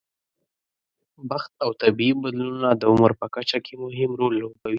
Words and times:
بخت 1.29 1.51
او 1.63 1.69
طبیعي 1.81 2.13
بدلونونه 2.23 2.69
د 2.75 2.81
عمر 2.91 3.11
په 3.19 3.27
کچه 3.35 3.57
کې 3.65 3.73
مهم 3.83 4.11
رول 4.19 4.33
لوبوي. 4.41 4.59